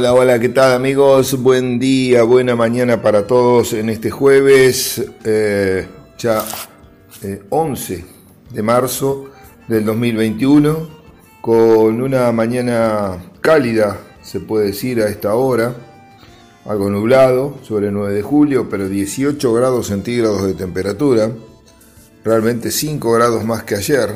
[0.00, 1.42] Hola, hola, ¿qué tal amigos?
[1.42, 5.86] Buen día, buena mañana para todos en este jueves, eh,
[6.18, 6.42] ya
[7.50, 8.04] 11 eh,
[8.50, 9.26] de marzo
[9.68, 10.88] del 2021,
[11.42, 15.74] con una mañana cálida, se puede decir a esta hora,
[16.64, 21.30] algo nublado sobre el 9 de julio, pero 18 grados centígrados de temperatura,
[22.24, 24.14] realmente 5 grados más que ayer,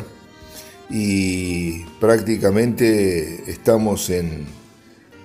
[0.88, 4.63] y prácticamente estamos en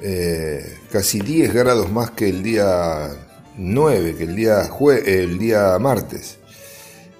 [0.01, 3.09] eh, casi 10 grados más que el día
[3.57, 6.37] 9, que el día, jue el día martes.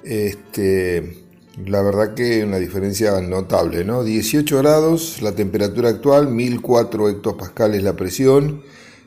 [0.03, 1.25] Este,
[1.65, 4.03] la verdad que una diferencia notable, ¿no?
[4.03, 8.63] 18 grados la temperatura actual, 1004 hectopascales la presión,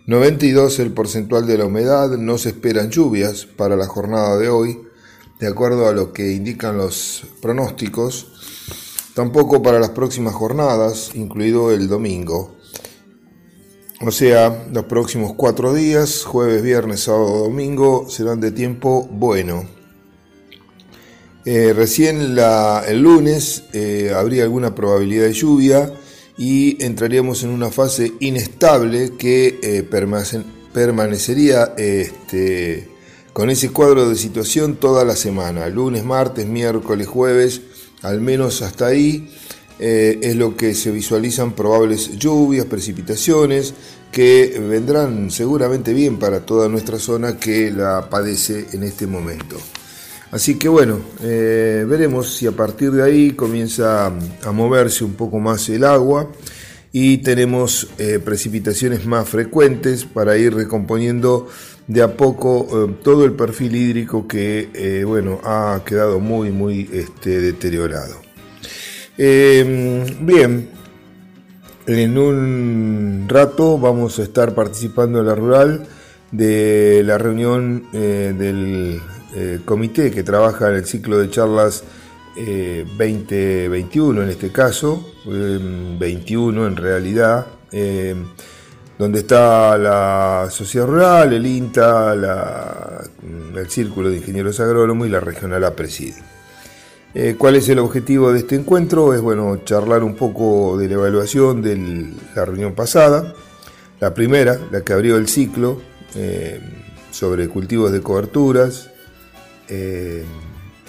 [0.06, 4.82] 92 el porcentual de la humedad, no se esperan lluvias para la jornada de hoy,
[5.40, 8.28] de acuerdo a lo que indican los pronósticos,
[9.14, 12.54] tampoco para las próximas jornadas, incluido el domingo.
[14.04, 19.64] O sea, los próximos cuatro días, jueves, viernes, sábado, domingo, serán de tiempo bueno.
[21.44, 25.92] Eh, recién el lunes eh, habría alguna probabilidad de lluvia
[26.36, 29.88] y entraríamos en una fase inestable que eh,
[30.72, 32.88] permanecería este,
[33.32, 37.60] con ese cuadro de situación toda la semana, lunes, martes, miércoles, jueves,
[38.02, 39.32] al menos hasta ahí
[39.84, 43.74] eh, es lo que se visualizan probables lluvias, precipitaciones,
[44.12, 49.56] que vendrán seguramente bien para toda nuestra zona que la padece en este momento.
[50.30, 55.40] Así que bueno, eh, veremos si a partir de ahí comienza a moverse un poco
[55.40, 56.30] más el agua
[56.92, 61.48] y tenemos eh, precipitaciones más frecuentes para ir recomponiendo
[61.88, 68.21] de a poco todo el perfil hídrico que bueno ha quedado muy muy este, deteriorado.
[69.18, 70.70] Eh, bien,
[71.86, 75.86] en un rato vamos a estar participando en la rural
[76.30, 79.02] de la reunión eh, del
[79.34, 81.84] eh, comité que trabaja en el ciclo de charlas
[82.34, 87.46] 2021 en este caso, 21 en realidad,
[88.98, 92.14] donde está la sociedad rural, el INTA,
[93.54, 96.14] el Círculo de Ingenieros Agrónomos y la regional APRESID.
[97.14, 99.12] Eh, ¿Cuál es el objetivo de este encuentro?
[99.12, 103.34] Es bueno, charlar un poco de la evaluación de la reunión pasada,
[104.00, 105.82] la primera, la que abrió el ciclo,
[106.14, 106.60] eh,
[107.10, 108.90] sobre cultivos de coberturas,
[109.68, 110.24] eh,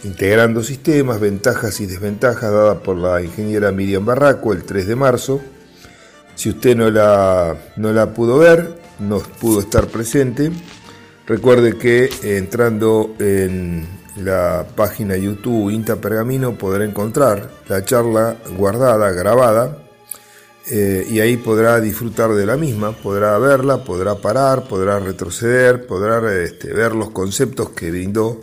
[0.05, 5.41] integrando sistemas, ventajas y desventajas dadas por la ingeniera Miriam Barraco el 3 de marzo.
[6.35, 10.51] Si usted no la, no la pudo ver, no pudo estar presente,
[11.27, 19.77] recuerde que entrando en la página YouTube Inta Pergamino podrá encontrar la charla guardada, grabada,
[20.71, 26.21] eh, y ahí podrá disfrutar de la misma, podrá verla, podrá parar, podrá retroceder, podrá
[26.41, 28.41] este, ver los conceptos que brindó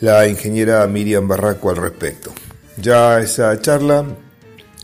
[0.00, 2.32] la ingeniera Miriam Barraco al respecto.
[2.78, 4.06] Ya esa charla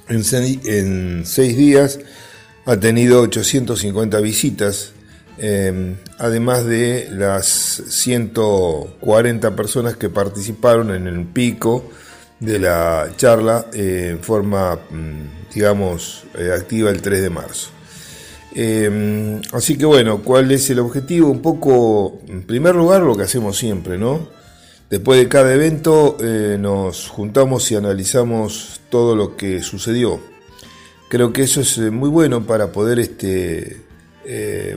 [0.09, 0.23] en
[0.65, 1.99] en seis días
[2.67, 4.93] ha tenido 850 visitas
[5.39, 11.91] Em, además de las 140 personas que participaron en el pico
[12.41, 17.71] de la charla eh, en forma, mm, digamos, eh, activa el 3 de marzo.
[18.55, 21.31] Em, así que bueno, ¿cuál es el objetivo?
[21.31, 24.29] Un poco, en primer lugar, lo que hacemos siempre, ¿no?
[24.89, 30.21] Después de cada evento eh, nos juntamos y analizamos todo lo que sucedió.
[31.11, 33.83] Creo que eso es muy bueno para poder, este,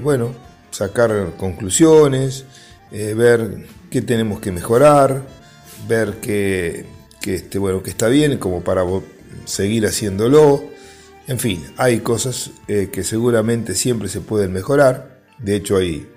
[0.02, 0.34] bueno,
[0.72, 2.46] sacar conclusiones,
[2.92, 5.24] eh, ver qué tenemos que mejorar,
[5.88, 6.86] ver que,
[7.26, 8.84] este, bueno, que está bien como para
[9.46, 10.64] seguir haciéndolo.
[11.28, 15.20] En fin, hay cosas eh, que seguramente siempre se pueden mejorar.
[15.38, 16.08] De hecho, hay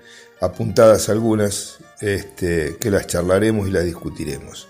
[0.41, 4.67] apuntadas algunas este, que las charlaremos y las discutiremos.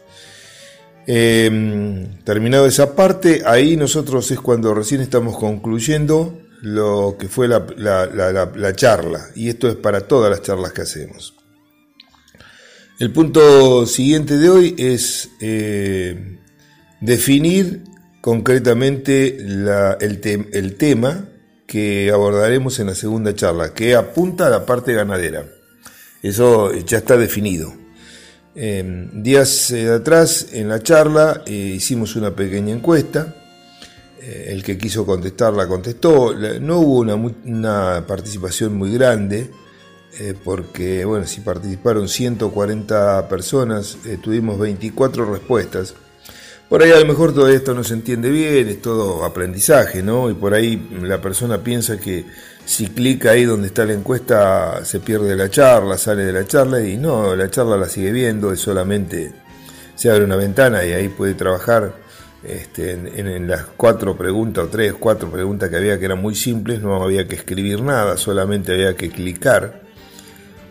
[1.06, 8.74] Em, terminado esa parte, ahí nosotros es cuando recién estamos concluyendo lo que fue la,
[8.74, 11.36] charla, y esto es para todas las charlas que hacemos.
[13.00, 16.40] El punto siguiente de hoy es eh,
[17.02, 17.84] definir
[18.22, 21.28] concretamente el, tema
[21.68, 25.46] que abordaremos en la segunda charla, que apunta a la parte ganadera.
[26.22, 27.74] Eso ya está definido.
[28.56, 33.43] Eh, días eh, atrás en la charla hicimos una pequeña encuesta eh,
[34.26, 36.34] el que quiso contestar la contestó.
[36.60, 37.00] No hubo
[37.46, 39.50] una, participación muy grande,
[40.20, 45.96] eh, porque, bueno, si participaron 140 personas, eh, tuvimos 24 respuestas.
[46.70, 50.30] Por ahí a lo mejor todo esto no se entiende bien, es todo aprendizaje, ¿no?
[50.30, 52.26] Y por ahí la persona piensa que
[52.66, 56.82] si clica ahí donde está la encuesta se pierde la charla, sale de la charla
[56.82, 59.34] y no, la charla la sigue viendo, es solamente
[59.96, 62.03] se abre una ventana y ahí puede trabajar
[62.44, 66.82] este, en, las cuatro preguntas o tres, cuatro preguntas que había que eran muy simples,
[66.82, 69.82] no había que escribir nada, solamente había que clicar.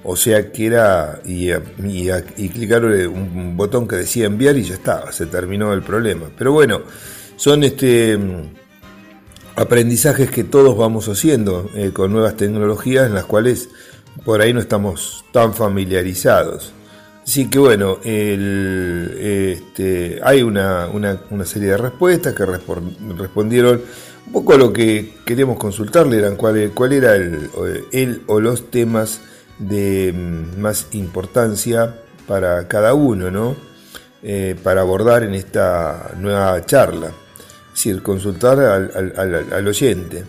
[0.05, 5.13] O sea que era, y, y, clicar un botón que decía enviar y ya estaba,
[5.13, 6.29] se terminó el problema.
[6.37, 6.83] Pero bueno,
[7.37, 8.19] son este
[9.57, 13.69] aprendizajes que todos vamos haciendo eh, con nuevas tecnologías en las cuales
[14.25, 16.73] por ahí no estamos tan familiarizados.
[17.25, 19.01] Así que bueno, este,
[20.23, 20.89] hay una,
[21.45, 23.81] serie de respuestas que respondieron
[24.27, 27.51] un poco a lo que queríamos consultarle, eran cuál, cuál era el,
[27.93, 29.21] el, o los temas
[29.59, 31.95] de mm, más importancia
[32.27, 33.57] para cada uno, ¿no?
[34.23, 40.25] Eh, para abordar en esta nueva charla, es decir, consultar al, oyente.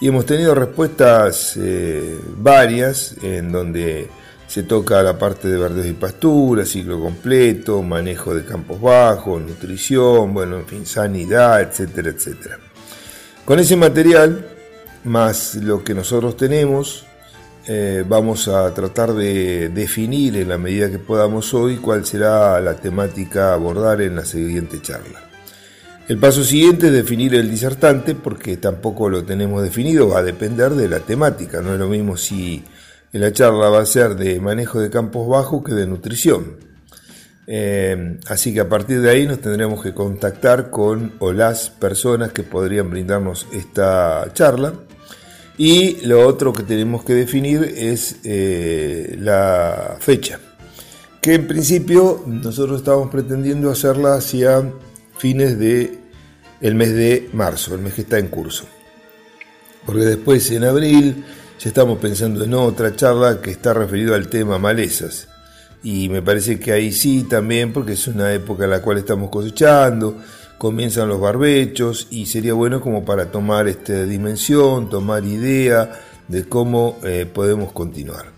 [0.00, 4.08] Y hemos tenido respuestas eh, varias en donde
[4.56, 10.32] se toca la parte de verdes y pastura, ciclo completo, manejo de campos bajos, nutrición,
[10.32, 12.58] bueno, en fin, sanidad, etcétera, etcétera.
[13.44, 14.48] Con ese material,
[15.04, 17.04] más lo que nosotros tenemos,
[17.66, 22.76] eh, vamos a tratar de definir en la medida que podamos hoy cuál será la
[22.76, 25.20] temática a abordar en la siguiente charla.
[26.08, 30.70] El paso siguiente es definir el disertante porque tampoco lo tenemos definido, va a depender
[30.70, 32.64] de la temática, no es lo mismo si
[33.12, 36.56] la charla va a ser de manejo de campos bajos que de nutrición.
[37.46, 42.32] Eh, así que a partir de ahí nos tendremos que contactar con o las personas
[42.32, 44.74] que podrían brindarnos esta charla.
[45.58, 50.38] Y lo otro que tenemos que definir es eh, la fecha,
[51.22, 54.70] que en principio nosotros estamos pretendiendo hacerla hacia
[55.16, 55.98] fines de
[56.60, 58.66] el mes de marzo, el mes que está en curso.
[59.86, 61.24] Porque después en abril
[61.58, 65.28] ya estamos pensando en otra charla que está referido al tema malezas.
[65.82, 69.30] Y me parece que ahí sí también, porque es una época en la cual estamos
[69.30, 70.16] cosechando,
[70.58, 75.92] comienzan los barbechos y sería bueno como para tomar esta dimensión, tomar idea
[76.28, 78.36] de cómo eh, podemos continuar.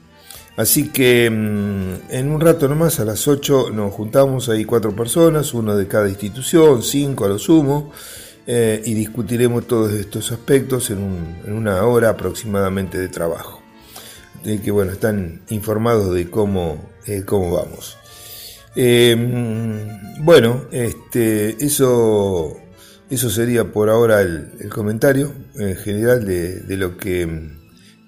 [0.57, 5.55] Así que mm, en un rato nomás, a las 8, nos juntamos ahí cuatro personas,
[5.55, 7.93] uno de cada institución, cinco a lo sumo,
[8.51, 11.03] eh, y discutiremos todos estos aspectos en,
[11.53, 13.63] una hora aproximadamente de trabajo.
[14.43, 17.99] De que bueno, están informados de cómo, eh, cómo vamos.
[18.75, 22.57] Em, bueno, este, eso,
[23.11, 27.29] eso sería por ahora el, comentario en general de, lo que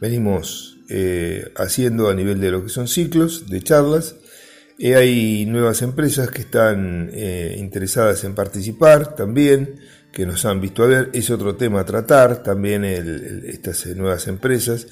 [0.00, 4.16] venimos eh, haciendo a nivel de lo que son ciclos de charlas.
[4.78, 7.10] hay nuevas empresas que están
[7.58, 9.80] interesadas en participar también
[10.12, 11.10] que nos han visto a ver.
[11.12, 14.86] Es otro tema a tratar, también estas nuevas empresas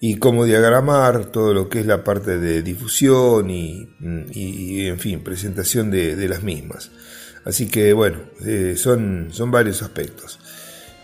[0.00, 3.88] y cómo diagramar todo lo que es la parte de difusión y,
[4.86, 6.90] en fin, presentación de, las mismas.
[7.44, 10.38] Así que bueno, eh, son, son varios aspectos.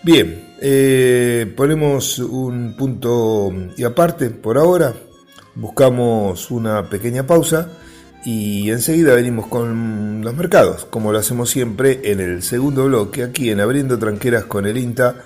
[0.02, 4.94] Bien, eh, ponemos un punto y aparte por ahora,
[5.54, 7.68] buscamos una pequeña pausa
[8.24, 13.50] y enseguida venimos con los mercados, como lo hacemos siempre en el segundo bloque, aquí
[13.50, 15.16] en Abriendo Tranqueras con el INTA,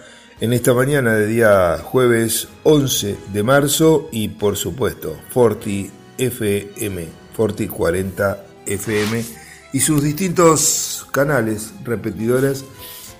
[0.41, 7.69] en esta mañana de día jueves 11 de marzo y por supuesto Forti FM, Forti
[7.69, 9.25] 40 FM
[9.73, 12.65] y sus distintos canales, repetidores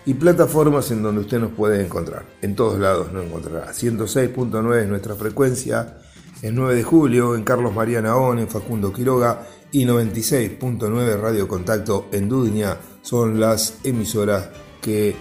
[0.07, 2.25] y plataformas en donde usted nos puede encontrar.
[2.41, 3.73] En todos lados nos encontrará.
[3.73, 5.99] 106.9 es nuestra frecuencia,
[6.43, 12.07] en 9 de julio, en Carlos María Naón, en Facundo Quiroga, y 96.9 Radio Contacto
[12.13, 14.49] en Dudiña son las emisoras
[14.81, 15.15] que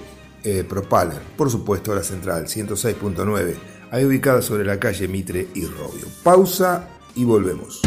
[0.43, 3.55] eh, propalan, por supuesto, la central 106.9,
[3.91, 6.05] ahí ubicada sobre la calle Mitre y Robio.
[6.23, 7.81] Pausa y volvemos.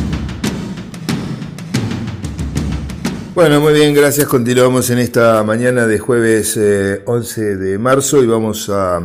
[3.34, 4.26] Bueno, muy bien, gracias.
[4.26, 6.58] Continuamos en esta mañana de jueves
[7.06, 9.00] 11 eh, de marzo y vamos a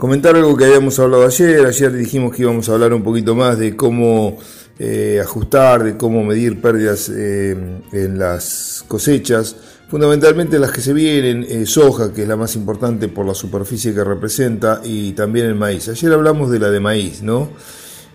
[0.00, 1.66] comentar algo que habíamos hablado ayer.
[1.66, 4.38] Ayer dijimos que íbamos a hablar un poquito más de cómo
[4.78, 7.54] eh, ajustar, de cómo medir pérdidas eh,
[7.92, 9.54] en las cosechas,
[9.88, 13.92] fundamentalmente las que se vienen, eh, soja, que es la más importante por la superficie
[13.92, 15.88] que representa, y también el maíz.
[15.88, 17.50] Ayer hablamos de la de maíz, ¿no?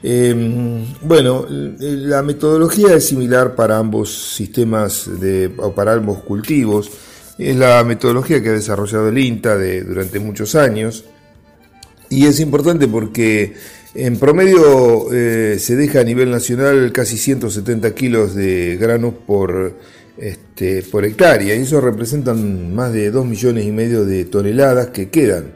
[0.01, 6.89] Em, bueno, la metodología es similar para ambos sistemas de, o para ambos cultivos.
[7.37, 11.05] Es la metodología que ha desarrollado el INTA de, durante muchos años.
[12.15, 13.55] Y es importante porque
[13.93, 19.73] en promedio eh, se deja a nivel nacional casi 170 kilos de granos por,
[20.17, 25.09] este, por hectárea y eso representan más de 2 millones y medio de toneladas que
[25.09, 25.55] quedan.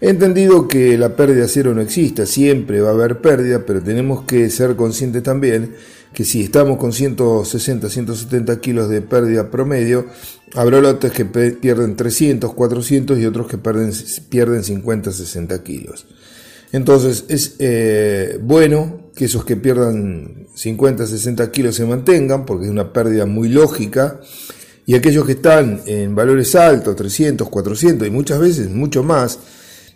[0.00, 4.22] He entendido que la pérdida cero no existe, siempre va a haber pérdida, pero tenemos
[4.22, 5.74] que ser conscientes también
[6.12, 10.06] que si estamos con 160, 170 kilos de pérdida promedio,
[10.54, 13.92] habrá lotes que pierden 300, 400 y otros que pierden,
[14.28, 16.06] pierden 50, 60 kilos.
[16.72, 22.70] Entonces es eh, bueno que esos que pierdan 50, 60 kilos se mantengan, porque es
[22.70, 24.20] una pérdida muy lógica,
[24.86, 29.38] y aquellos que están en valores altos, 300, 400 y muchas veces mucho más,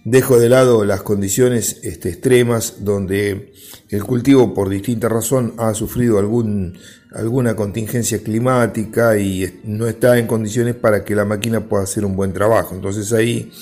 [0.05, 3.53] Dejo de lado las condiciones este, extremas donde
[3.89, 10.75] el cultivo por distinta razón ha sufrido alguna contingencia climática y no está en condiciones
[10.75, 12.75] para que la máquina pueda hacer un buen trabajo.
[12.75, 13.53] Entonces ahí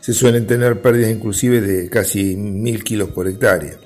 [0.00, 3.78] se suelen tener pérdidas inclusive de casi mil kilos por hectárea.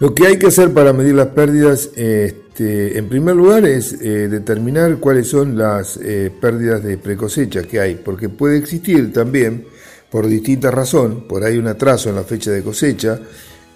[0.00, 4.28] Lo que hay que hacer para medir las pérdidas, este, en primer lugar, es eh,
[4.28, 9.64] determinar cuáles son las eh, pérdidas de precosecha que hay, porque puede existir también
[10.12, 13.18] por distinta razón, por ahí un atraso en la fecha de cosecha,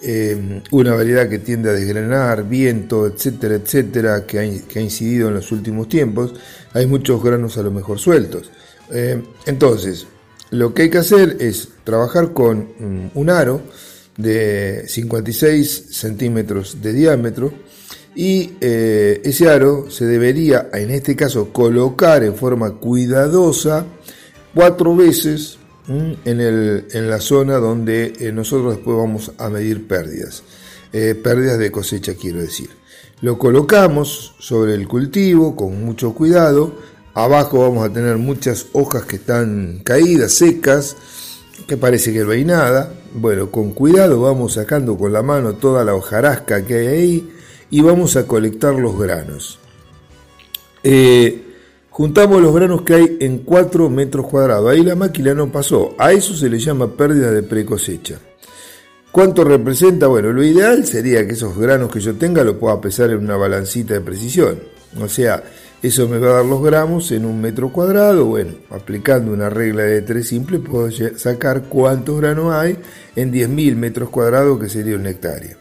[0.03, 5.51] eh, una variedad que tiende a desgranar, viento, etcétera, etcétera, que ha, incidido en los
[5.51, 6.35] últimos tiempos,
[6.75, 8.51] hay muchos granos a lo mejor sueltos.
[8.93, 10.07] Eh, entonces,
[10.51, 13.63] lo que hay que hacer es trabajar con mm, un aro
[14.19, 17.55] de 56 centímetros de diámetro
[18.15, 23.87] y eh, ese aro se debería, en este caso, colocar en forma cuidadosa
[24.55, 30.43] cuatro veces en, el, en la zona donde eh, nosotros después vamos a medir pérdidas.
[30.93, 32.71] Eh, pérdidas de cosecha quiero decir.
[33.21, 36.75] Lo colocamos sobre el cultivo con mucho cuidado.
[37.15, 40.97] Abajo vamos a tener muchas hojas que están caídas, secas,
[41.67, 42.93] que parece que no hay nada.
[43.15, 47.33] Bueno, con cuidado vamos sacando con la mano toda la hojarasca que hay ahí
[47.71, 49.59] y vamos a colectar los granos.
[50.83, 51.46] Eh,
[51.97, 54.71] Juntamos los granos que hay en 4 metros cuadrados.
[54.71, 55.95] Ahí la máquina no pasó.
[55.97, 58.19] A eso se le llama pérdida de precosecha.
[59.11, 60.07] ¿Cuánto representa?
[60.07, 63.39] Bueno, lo ideal sería que esos granos que yo tenga lo pueda pesar en una
[63.39, 64.59] balancita de precisión.
[65.01, 65.43] O sea,
[65.83, 68.27] eso me va a dar los gramos en un metro cuadrado.
[68.27, 72.77] Bueno, aplicando una regla de 3 simple puedo sacar cuántos granos hay
[73.17, 75.57] en 10.000 metros cuadrados que sería una hectárea.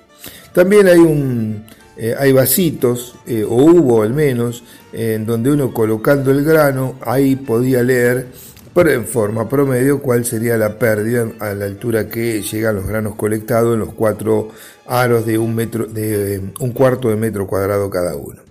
[0.51, 1.63] También hay un,
[1.97, 7.35] eh, hay vasitos, eh, o hubo al menos, en donde uno colocando el grano, ahí
[7.35, 8.27] podía leer
[8.75, 13.15] pero en forma promedio cuál sería la pérdida a la altura que llegan los granos
[13.15, 14.49] colectados en los cuatro
[14.85, 18.41] aros de un, metro, de un cuarto de metro cuadrado cada uno.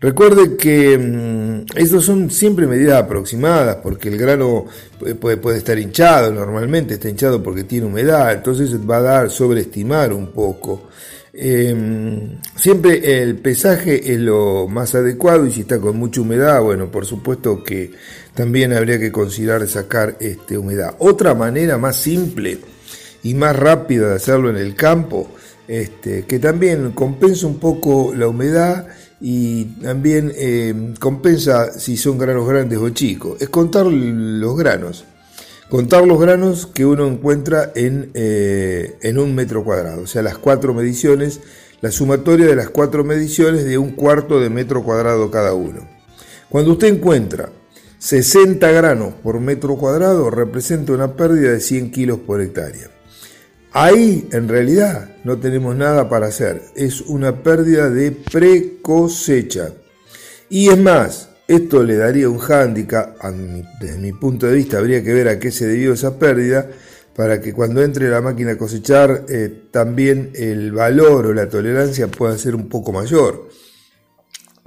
[0.00, 4.64] Recuerde que mm, estos son siempre medidas aproximadas, porque el grano
[5.20, 10.14] puede, puede, estar hinchado, normalmente está hinchado porque tiene humedad, entonces va a dar sobreestimar
[10.14, 10.88] un poco.
[11.34, 16.90] Em, siempre el pesaje es lo más adecuado y si está con mucha humedad, bueno,
[16.90, 17.92] por supuesto que
[18.34, 20.94] también habría que considerar sacar este, humedad.
[20.98, 22.58] Otra manera más simple
[23.22, 25.30] y más rápida de hacerlo en el campo,
[25.66, 32.46] este, que también compensa un poco la humedad y también em, compensa si son granos
[32.46, 35.06] grandes o chicos, es contar los granos.
[35.72, 40.36] Contar los granos que uno encuentra en, eh, en un metro cuadrado, o sea, las
[40.36, 41.40] cuatro mediciones,
[41.80, 45.88] la sumatoria de las cuatro mediciones de un cuarto de metro cuadrado cada uno.
[46.50, 47.48] Cuando usted encuentra
[47.96, 52.90] 60 granos por metro cuadrado, representa una pérdida de 100 kilos por hectárea.
[53.72, 56.64] Ahí, en realidad, no tenemos nada para hacer.
[56.76, 59.72] Es una pérdida de precosecha.
[60.50, 63.16] Y es más, esto le daría un hándicap,
[63.80, 66.70] desde mi punto de vista habría que ver a qué se debió esa pérdida,
[67.14, 72.08] para que cuando entre la máquina a cosechar eh, también el valor o la tolerancia
[72.08, 73.48] pueda ser un poco mayor.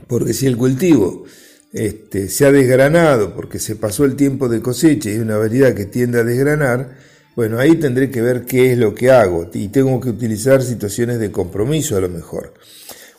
[0.08, 1.26] Porque si el cultivo
[1.74, 5.74] este, se ha desgranado porque se pasó el tiempo de cosecha y es una variedad
[5.74, 6.96] que tiende a desgranar,
[7.36, 11.20] bueno, ahí tendré que ver qué es lo que hago y tengo que utilizar situaciones
[11.20, 12.54] de compromiso a lo mejor.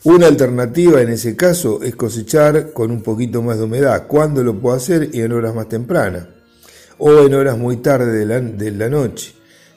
[0.07, 4.07] Una alternativa en ese caso es cosechar con un poquito más de humedad.
[4.07, 5.09] ¿Cuándo lo puedo hacer?
[5.11, 6.27] Y en horas más tempranas
[6.97, 9.33] o en horas muy tarde de la, noche.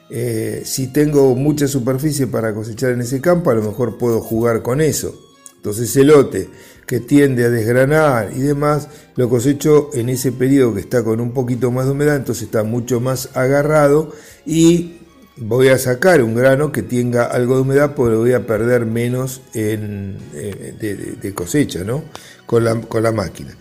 [0.09, 4.61] Eh, si tengo mucha superficie para cosechar en ese campo, a lo mejor puedo jugar
[4.61, 5.13] con eso.
[5.57, 6.47] Entonces el lote
[6.87, 11.33] que tiende a desgranar y demás, lo cosecho en ese periodo que está con un
[11.33, 14.13] poquito más de humedad, entonces está mucho más agarrado
[14.45, 15.00] y
[15.37, 19.41] voy a sacar un grano que tenga algo de humedad porque voy a perder menos
[19.53, 22.03] en, eh, de, cosecha ¿no?
[22.45, 23.55] con, la, con la máquina.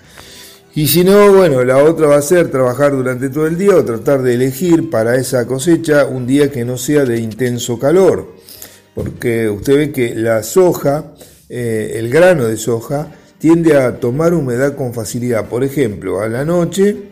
[0.75, 3.85] Y si no, bueno, la otra va a ser trabajar durante todo el día o
[3.85, 8.35] tratar de elegir para esa cosecha un día que no sea de intenso calor.
[8.95, 11.13] Porque usted ve que la soja,
[11.49, 15.49] eh, el grano de soja, tiende a tomar humedad con facilidad.
[15.49, 17.11] Por ejemplo, a la noche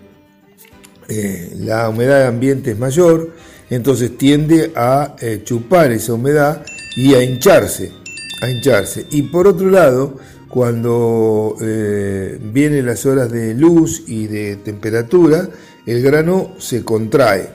[1.09, 3.33] eh, la humedad de ambiente es mayor,
[3.71, 6.65] entonces tiende a eh, chupar esa humedad
[6.97, 7.93] y a hincharse,
[8.41, 9.07] a hincharse.
[9.11, 15.49] Y por otro lado, cuando eh, vienen las horas de luz y de temperatura,
[15.87, 17.51] el grano se contrae.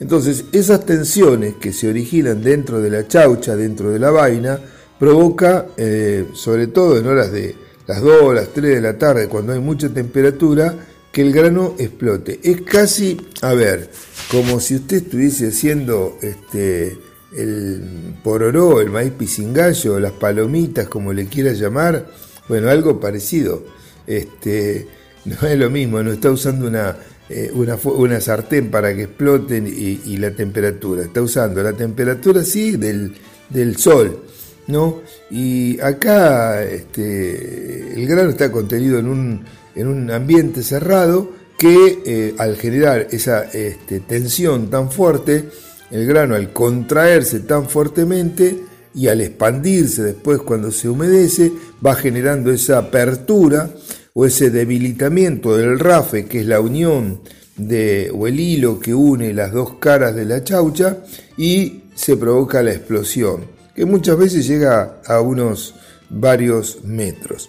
[0.00, 4.58] Entonces, esas tensiones que se originan dentro de la chaucha, dentro de la vaina,
[4.98, 7.54] provoca, eh, sobre todo en horas de
[7.86, 10.74] las 2, las 3 de la tarde, cuando hay mucha temperatura,
[11.12, 12.40] que el grano explote.
[12.42, 13.90] Es casi, a ver,
[14.32, 16.96] como si usted estuviese haciendo este,
[17.36, 22.06] el pororó, el maíz pisingallo, las palomitas, como le quiera llamar,
[22.48, 23.62] bueno, algo parecido.
[24.06, 24.88] Este,
[25.26, 26.96] no es lo mismo, no está usando una,
[27.28, 33.12] eh, una, sartén para que exploten y, la temperatura, está usando la temperatura, sí, del,
[33.50, 34.18] del sol.
[34.66, 35.02] ¿no?
[35.30, 42.34] Y acá este, el grano está contenido en un, en un ambiente cerrado que eh,
[42.38, 45.48] al generar esa este, tensión tan fuerte,
[45.90, 51.52] el grano al contraerse tan fuertemente y al expandirse después cuando se humedece,
[51.84, 53.70] va generando esa apertura
[54.14, 57.20] o ese debilitamiento del rafe, que es la unión
[57.56, 60.98] de, o el hilo que une las dos caras de la chaucha,
[61.36, 65.74] y se provoca la explosión, que muchas veces llega a unos
[66.10, 67.48] varios metros.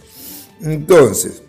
[0.62, 1.42] Entonces,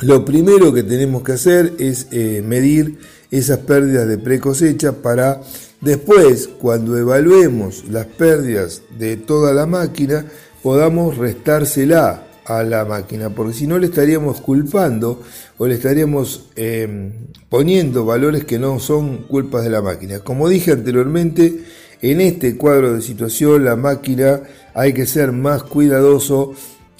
[0.00, 2.98] lo primero que tenemos que hacer es eh, medir
[3.30, 5.40] esas pérdidas de precosecha para
[5.80, 10.24] después, cuando evaluemos las pérdidas de toda la máquina,
[10.62, 15.22] podamos restársela a la máquina, porque si no le estaríamos culpando
[15.58, 17.12] o le estaríamos eh,
[17.48, 20.20] poniendo valores que no son culpas de la máquina.
[20.20, 21.64] Como dije anteriormente,
[22.00, 24.42] en este cuadro de situación la máquina
[24.74, 26.54] hay que ser más cuidadoso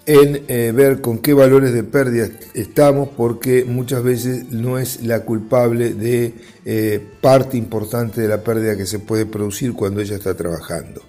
[0.07, 5.21] en eh, ver con qué valores de pérdida estamos, porque muchas veces no es la
[5.21, 6.35] culpable de
[6.65, 11.03] eh, parte importante de la pérdida que se puede producir cuando ella está trabajando.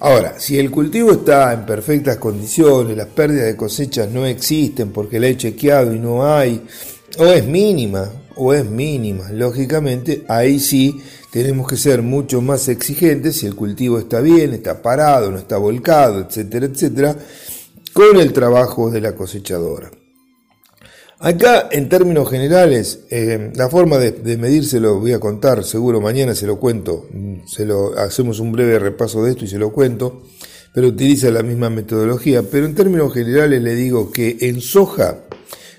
[0.00, 5.20] Ahora, si el cultivo está en perfectas condiciones, las pérdidas de cosechas no existen porque
[5.20, 6.66] la he chequeado y no hay,
[7.18, 13.36] o es mínima, o es mínima, lógicamente ahí sí tenemos que ser mucho más exigentes
[13.36, 17.16] si el cultivo está bien, está parado, no está volcado, etcétera, etcétera
[17.94, 19.90] con el trabajo de la cosechadora.
[21.20, 26.34] Acá, en términos generales, eh, la forma de, de, medirse voy a contar, seguro mañana
[26.34, 27.08] se lo cuento,
[27.46, 30.24] se lo, hacemos un breve repaso de esto y se lo cuento,
[30.74, 32.42] pero utiliza la misma metodología.
[32.42, 35.20] Pero en términos generales le digo que en soja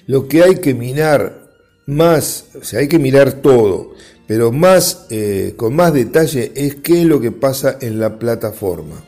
[0.07, 1.51] lo que hay que mirar
[1.85, 3.91] más, o sea, hay que mirar todo,
[4.25, 9.03] pero más, eh, con más detalle es qué es lo que pasa en la plataforma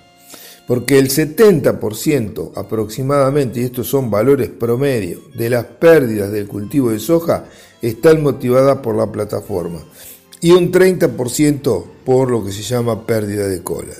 [0.67, 6.99] porque el 70% aproximadamente, y estos son valores promedio, de las pérdidas del cultivo de
[6.99, 7.45] soja
[7.81, 9.79] están motivadas por la plataforma
[10.41, 13.93] y un 30% por lo que se llama pérdida de cola.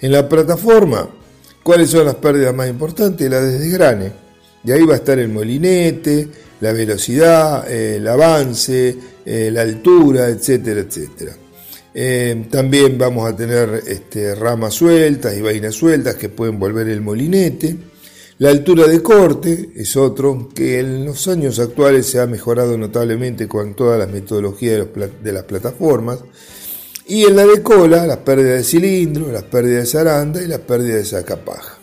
[0.00, 1.08] En la plataforma,
[1.62, 3.28] ¿cuáles son las pérdidas más importantes?
[3.28, 4.12] La de desgrane.
[4.62, 6.28] De ahí va a estar el molinete,
[6.60, 11.32] la velocidad, el avance, eh, la altura, etcétera, etcétera.
[11.92, 17.00] Eh, también vamos a tener este, ramas sueltas y vainas sueltas que pueden volver el
[17.00, 17.76] molinete.
[18.38, 23.46] La altura de corte es otro que en los años actuales se ha mejorado notablemente
[23.46, 24.86] con todas las metodologías
[25.22, 26.20] de, las plataformas.
[27.06, 30.60] Y en la de cola, las pérdidas de cilindro, las pérdidas de zaranda y las
[30.60, 31.80] pérdidas de sacapaja.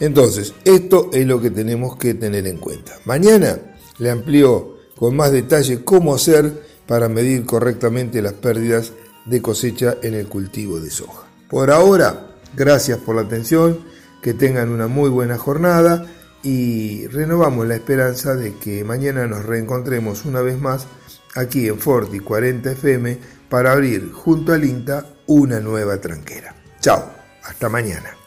[0.00, 2.98] Entonces, esto es lo que tenemos que tener en cuenta.
[3.04, 3.58] Mañana
[3.98, 6.50] le amplío con más detalle cómo hacer
[6.86, 8.92] para medir correctamente las pérdidas
[9.24, 11.26] de cosecha en el cultivo de soja.
[11.48, 13.80] Por ahora, gracias por la atención,
[14.22, 16.06] que tengan una muy buena jornada
[16.42, 20.86] y renovamos la esperanza de que mañana nos reencontremos una vez más
[21.34, 26.54] aquí en Forti 40 FM para abrir junto al INTA una nueva tranquera.
[26.80, 27.10] Chao,
[27.42, 28.19] hasta mañana.